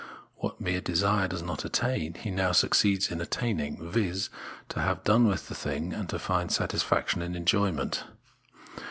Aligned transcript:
What 0.37 0.59
mere 0.59 0.81
desire 0.81 1.27
did 1.27 1.43
not 1.45 1.63
attain, 1.63 2.15
he 2.15 2.31
now 2.31 2.53
succeeds 2.53 3.11
in 3.11 3.21
attaining, 3.21 3.87
viz. 3.87 4.31
to 4.69 4.79
have 4.79 5.03
done 5.03 5.27
with 5.27 5.47
the 5.47 5.53
thing, 5.53 5.93
and 5.93 6.09
find 6.19 6.51
satisfaction 6.51 7.21
in 7.21 7.35
enjoyment. 7.35 8.03